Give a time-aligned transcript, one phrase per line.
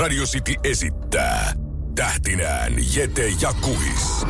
[0.00, 1.52] Radio City esittää
[1.94, 4.26] tähtinään Jete ja Kuhis.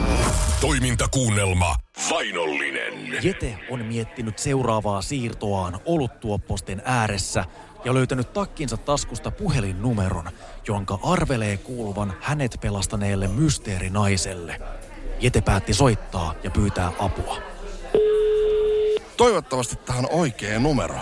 [0.60, 1.76] Toimintakuunnelma
[2.10, 3.24] Vainollinen.
[3.24, 7.44] Jete on miettinyt seuraavaa siirtoaan oluttuopposten ääressä
[7.84, 10.30] ja löytänyt takkinsa taskusta puhelinnumeron,
[10.68, 14.60] jonka arvelee kuuluvan hänet pelastaneelle mysteerinaiselle.
[15.20, 17.38] Jete päätti soittaa ja pyytää apua.
[19.16, 20.98] Toivottavasti tähän on oikea numero.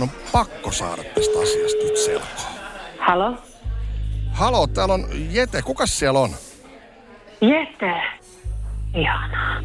[0.00, 2.48] On pakko saada tästä asiasta nyt selkoa.
[2.98, 3.47] Halo?
[4.32, 5.62] Halo, täällä on Jete.
[5.62, 6.30] Kukas siellä on?
[7.40, 8.02] Jete.
[8.94, 9.60] Ihanaa.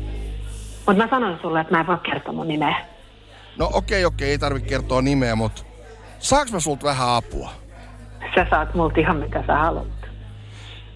[0.87, 2.85] Mutta mä sanoin sulle, että mä en voi kertoa mun nimeä.
[3.57, 5.61] No okei, okei, ei tarvitse kertoa nimeä, mutta
[6.19, 7.51] saaks mä sulta vähän apua?
[8.35, 9.87] Sä saat multa ihan mitä sä haluat.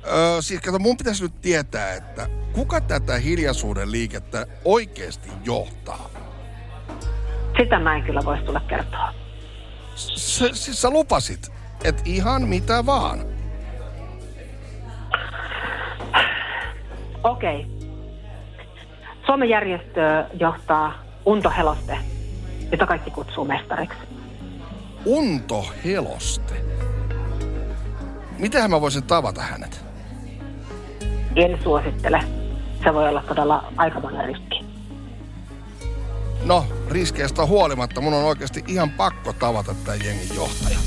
[0.07, 6.09] Öö, siis kato, mun pitäisi nyt tietää, että kuka tätä hiljaisuuden liikettä oikeasti johtaa?
[7.57, 9.13] Sitä mä en kyllä voi sulle kertoa.
[9.95, 11.51] S- siis sä lupasit,
[11.83, 13.36] että ihan mitä vaan.
[17.23, 17.65] Okei.
[19.25, 20.93] Suomen järjestö johtaa
[21.25, 21.97] Unto Heloste,
[22.71, 23.97] jota kaikki kutsuu mestariksi.
[25.05, 26.53] Unto Heloste.
[28.39, 29.85] Mitähän mä voisin tavata hänet?
[31.35, 32.23] En suosittele.
[32.83, 34.65] Se voi olla todella aikamoinen riski.
[36.45, 40.77] No, riskeistä huolimatta mun on oikeasti ihan pakko tavata tämän jengin johtaja.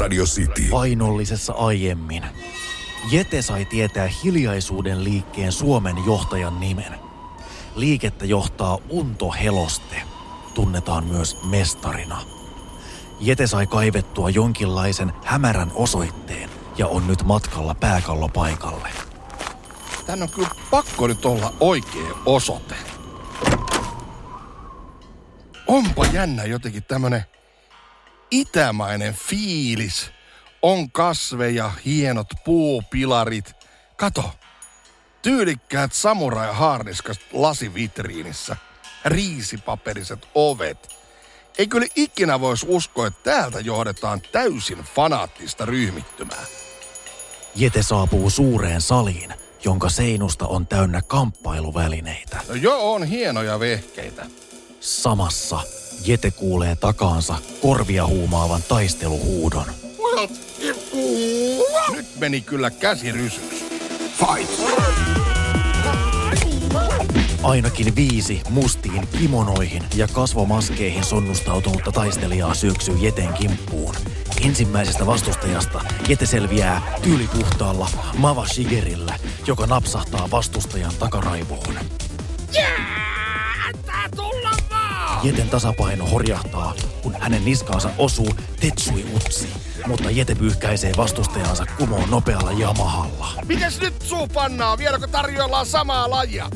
[0.00, 0.62] Radio City.
[0.70, 2.22] Painollisessa aiemmin.
[3.10, 6.98] Jete sai tietää hiljaisuuden liikkeen Suomen johtajan nimen.
[7.76, 10.02] Liikettä johtaa Unto Heloste.
[10.54, 12.22] Tunnetaan myös mestarina.
[13.20, 18.88] Jete sai kaivettua jonkinlaisen hämärän osoitteen ja on nyt matkalla pääkallopaikalle.
[20.06, 22.74] Tän on kyllä pakko nyt olla oikea osoite.
[25.66, 27.24] Onpa jännä jotenkin tämmönen
[28.30, 30.10] itämainen fiilis.
[30.62, 33.56] On kasveja, hienot puupilarit.
[33.96, 34.30] Kato,
[35.22, 38.56] tyylikkäät samurai-haarniskat lasivitriinissä.
[39.04, 40.96] Riisipaperiset ovet.
[41.58, 46.44] Ei kyllä ikinä voisi uskoa, että täältä johdetaan täysin fanaattista ryhmittymää.
[47.54, 52.40] Jete saapuu suureen saliin, jonka seinusta on täynnä kamppailuvälineitä.
[52.48, 54.26] No joo, on hienoja vehkeitä.
[54.80, 55.60] Samassa
[56.04, 59.85] Jete kuulee takaansa korvia huumaavan taisteluhuudon.
[62.16, 63.64] Nyt meni kyllä käsi rysyksi.
[67.42, 73.94] Ainakin viisi mustiin kimonoihin ja kasvomaskeihin sonnustautunutta taistelijaa syöksyy Jeten kimppuun.
[74.44, 77.88] Ensimmäisestä vastustajasta Jete selviää tyylipuhtaalla
[78.18, 81.74] Mava Shigerillä, joka napsahtaa vastustajan takaraivoon.
[85.26, 89.48] Jeten tasapaino horjahtaa, kun hänen niskaansa osuu Tetsui Utsi,
[89.86, 93.28] mutta Jete pyyhkäisee vastustajansa kumoon nopealla Yamahalla.
[93.46, 94.78] Mikäs nyt suu pannaa?
[94.78, 96.50] Vieläkö tarjoillaan samaa lajia?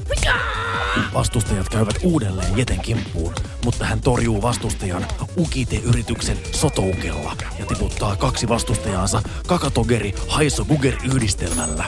[1.14, 9.22] Vastustajat käyvät uudelleen Jeten kimppuun, mutta hän torjuu vastustajan Ukite-yrityksen sotoukella ja tiputtaa kaksi vastustajaansa
[9.46, 11.84] Kakatogeri Haiso Guger yhdistelmällä.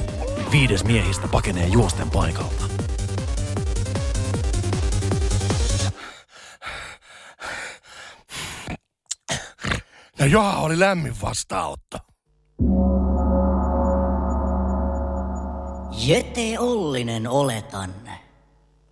[0.53, 2.65] Viides miehistä pakenee juosten paikalta.
[10.23, 11.99] Ja Joha oli lämmin vastaanotto.
[16.07, 17.95] Jete Ollinen oletan.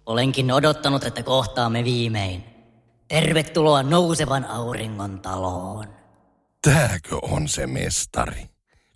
[0.07, 2.45] Olenkin odottanut, että kohtaamme viimein.
[3.09, 5.87] Tervetuloa nousevan auringon taloon.
[6.63, 8.47] Tääkö on se mestari?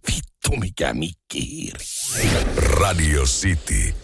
[0.06, 1.84] Vittu mikä mikkihiiri.
[2.80, 3.94] Radio City.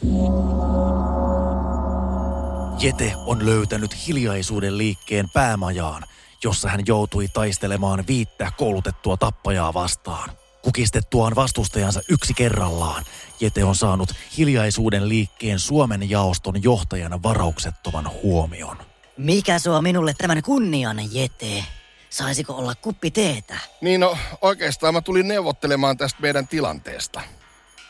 [2.81, 6.03] Jete on löytänyt hiljaisuuden liikkeen päämajaan,
[6.45, 10.31] jossa hän joutui taistelemaan viittä koulutettua tappajaa vastaan.
[10.62, 13.05] Kukistettuaan vastustajansa yksi kerrallaan,
[13.41, 18.77] Jete on saanut hiljaisuuden liikkeen Suomen jaoston johtajana varauksettoman huomion.
[19.17, 21.65] Mikä suo minulle tämän kunnian, Jete?
[22.11, 23.59] Saisiko olla kuppi teetä?
[23.81, 27.20] Niin no, oikeastaan mä tulin neuvottelemaan tästä meidän tilanteesta.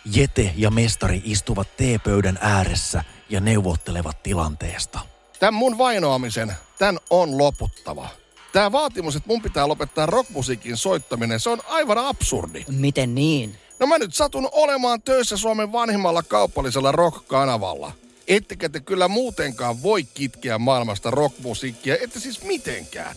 [0.05, 5.01] Jete ja mestari istuvat teepöydän ääressä ja neuvottelevat tilanteesta.
[5.41, 8.09] Tämän mun vainoamisen, tän on loputtava.
[8.53, 12.65] Tää vaatimus, että mun pitää lopettaa rockmusiikin soittaminen, se on aivan absurdi.
[12.69, 13.59] Miten niin?
[13.79, 17.93] No mä nyt satun olemaan töissä Suomen vanhimmalla kaupallisella rock-kanavalla.
[18.29, 23.17] Ettekä te kyllä muutenkaan voi kitkeä maailmasta rockmusiikkia, ette siis mitenkään.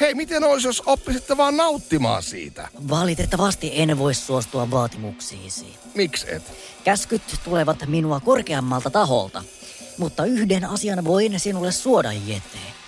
[0.00, 2.68] Hei, miten olisi, jos oppisitte vaan nauttimaan siitä?
[2.90, 5.66] Valitettavasti en voi suostua vaatimuksiisi.
[5.94, 6.42] Miksi et?
[6.84, 9.44] Käskyt tulevat minua korkeammalta taholta.
[9.98, 12.79] Mutta yhden asian voin sinulle suoda, Jete.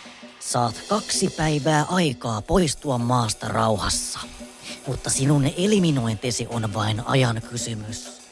[0.53, 4.19] Saat kaksi päivää aikaa poistua maasta rauhassa.
[4.87, 8.23] Mutta sinun eliminointisi on vain ajan kysymys.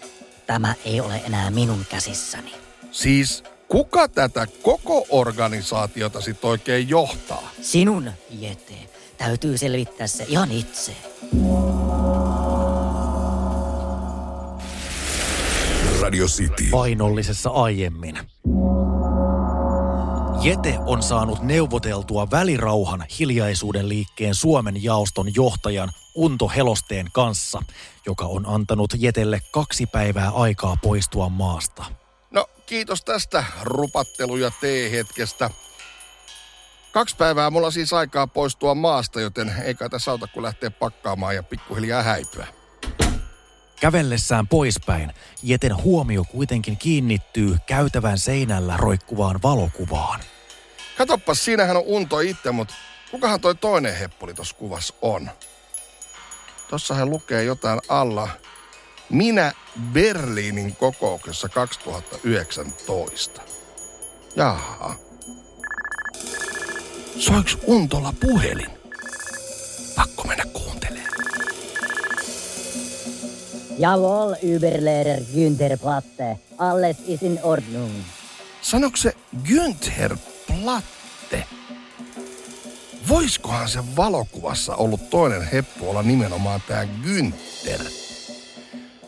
[0.47, 2.53] Tämä ei ole enää minun käsissäni.
[2.91, 7.51] Siis kuka tätä koko organisaatiota sit oikein johtaa?
[7.61, 8.75] Sinun, Jete,
[9.19, 10.97] täytyy selvittää se ihan itse.
[16.01, 16.65] Radio City.
[16.71, 18.19] Painollisessa aiemmin.
[20.43, 27.63] Jete on saanut neuvoteltua välirauhan hiljaisuuden liikkeen Suomen jaoston johtajan Unto Helosteen kanssa,
[28.07, 31.85] joka on antanut Jetelle kaksi päivää aikaa poistua maasta.
[32.31, 35.51] No kiitos tästä rupattelu- ja tee-hetkestä.
[36.93, 41.35] Kaksi päivää mulla siis aikaa poistua maasta, joten ei kai tässä auta kun lähteä pakkaamaan
[41.35, 42.60] ja pikkuhiljaa häipyä.
[43.81, 45.13] Kävellessään poispäin,
[45.43, 50.21] Jeten huomio kuitenkin kiinnittyy käytävän seinällä roikkuvaan valokuvaan.
[50.99, 52.75] Katoppas, siinähän on Unto itse, mutta
[53.11, 55.31] kukahan toi toinen heppuli tuossa kuvassa on?
[56.71, 58.29] Tossahan lukee jotain alla.
[59.11, 59.53] Minä
[59.93, 63.43] Berliinin kokouksessa 2019.
[64.37, 64.95] Jaha.
[67.19, 68.71] Soiks Untolla puhelin?
[69.97, 71.40] Pakko mennä kuuntelemaan.
[73.81, 76.39] Jawohl, Überlehrer Günther Platte.
[76.59, 77.91] Alles ist in Ordnung.
[78.63, 79.13] Sanoiko se
[79.45, 80.17] Günther
[80.47, 81.45] Platte?
[83.09, 87.81] Voiskohan se valokuvassa ollut toinen heppu olla nimenomaan tämä Günther?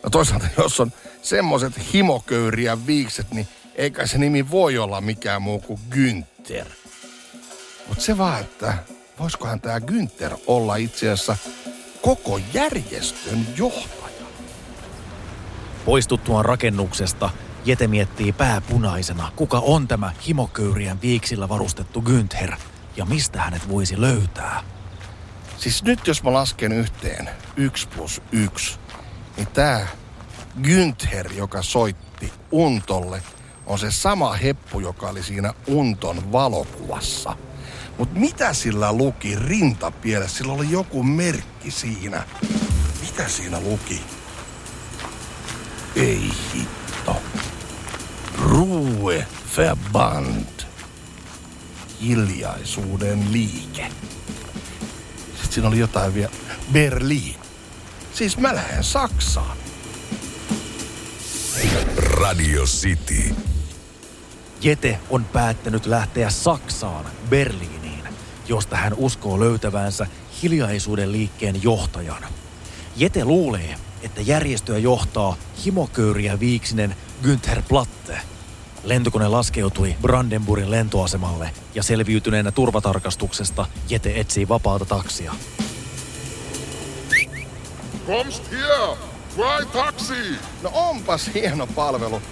[0.02, 0.92] No toisaalta, jos on
[1.22, 6.66] semmoset himoköyriä viikset, niin eikä se nimi voi olla mikään muu kuin Günther.
[7.88, 8.74] Mut se vaan, että
[9.18, 11.36] voisikohan tämä Günther olla itse asiassa
[12.02, 14.01] koko järjestön johtaja?
[15.84, 17.30] Poistuttuaan rakennuksesta,
[17.64, 22.56] Jete miettii pääpunaisena, kuka on tämä himoköyrien viiksillä varustettu Günther
[22.96, 24.62] ja mistä hänet voisi löytää.
[25.58, 28.78] Siis nyt jos mä lasken yhteen yksi plus yksi,
[29.36, 29.86] niin tää
[30.62, 33.22] Günther, joka soitti Untolle,
[33.66, 37.36] on se sama heppu, joka oli siinä Unton valokuvassa.
[37.98, 40.36] Mut mitä sillä luki rintapielessä?
[40.36, 42.22] Sillä oli joku merkki siinä.
[43.00, 44.00] Mitä siinä luki?
[45.96, 47.16] Ei hitto.
[48.38, 50.46] Ruhe Verband.
[52.02, 53.86] Hiljaisuuden liike.
[55.34, 56.32] Sitten siinä oli jotain vielä.
[56.72, 57.36] Berliin.
[58.14, 59.56] Siis mä lähden Saksaan.
[61.96, 63.34] Radio City.
[64.62, 68.04] Jete on päättänyt lähteä Saksaan, Berliiniin,
[68.48, 70.06] josta hän uskoo löytävänsä
[70.42, 72.24] hiljaisuuden liikkeen johtajan.
[72.96, 78.20] Jete luulee, että järjestöä johtaa himoköyriä viiksinen Günther Platte.
[78.84, 85.34] Lentokone laskeutui Brandenburgin lentoasemalle ja selviytyneenä turvatarkastuksesta Jete etsii vapaata taksia.
[88.06, 88.96] Kommst hier!
[89.36, 90.38] Frei taksi!
[90.62, 92.22] No onpas hieno palvelu.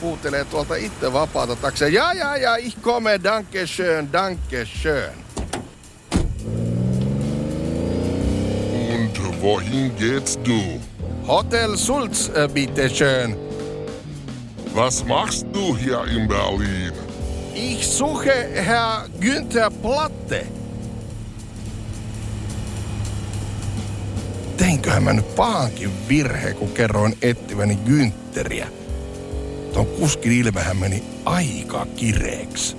[0.00, 1.88] Puutelee tuolta itse vapaata taksia.
[1.88, 5.12] Ja, ja, ja, ich komme, danke schön, danke schön.
[8.90, 10.80] Und wohin geht's du?
[11.30, 13.36] Hotel Sulz, äh, bitte schön.
[14.74, 16.92] Was machst du hier in Berlin?
[17.54, 20.46] Ich suche Herr Günther Platte.
[24.56, 28.68] Teinköhän mä nyt pahankin virhe, kun kerroin etsiväni Günteriä.
[29.72, 32.76] Ton kuskin ilmehän meni aika kireeksi.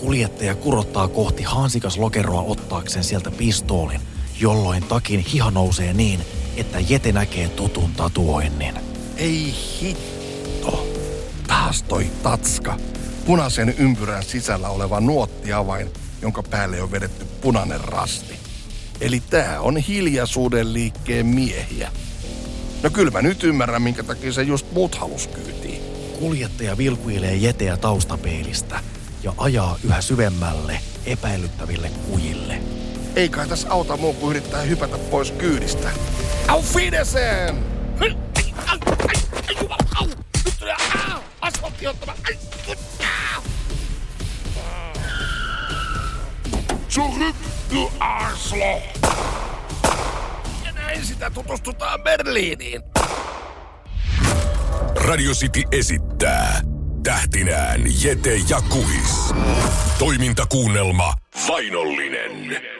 [0.00, 4.00] Kuljettaja kurottaa kohti hansikas lokeroa ottaakseen sieltä pistoolin,
[4.40, 6.20] jolloin takin hiha nousee niin,
[6.58, 8.74] että Jete näkee tutun tatuoinnin.
[9.16, 10.86] Ei hitto.
[11.46, 12.76] Taas toi tatska.
[13.24, 15.90] Punaisen ympyrän sisällä oleva nuottiavain,
[16.22, 18.34] jonka päälle on vedetty punainen rasti.
[19.00, 21.92] Eli tää on hiljaisuuden liikkeen miehiä.
[22.82, 25.82] No kyllä mä nyt ymmärrän, minkä takia se just mut halus kyytiin.
[26.18, 28.80] Kuljettaja vilkuilee Jeteä taustapeilistä
[29.22, 32.60] ja ajaa yhä syvemmälle epäilyttäville kujille.
[33.16, 35.90] Ei kai tässä auta muu kuin yrittää hypätä pois kyydistä.
[36.48, 37.56] Auf Wiedersehen!
[46.88, 47.36] Zurück,
[47.70, 48.82] du Arschloch!
[50.64, 52.82] Ja näin sitä tutustutaan Berliiniin.
[54.94, 56.60] Radio City esittää
[57.02, 59.34] tähtinään Jete ja Kuhis.
[59.98, 61.14] Toimintakuunnelma
[61.48, 62.77] Vainollinen.